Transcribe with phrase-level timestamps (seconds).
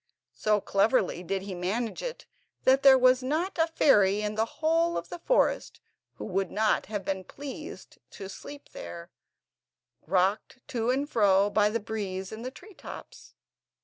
[0.33, 2.25] So cleverly did he manage it
[2.63, 5.79] that there was not a fairy in the whole of the forest
[6.15, 9.11] who would not have been pleased to sleep there,
[10.07, 13.35] rocked to and fro by the breeze on the treetops.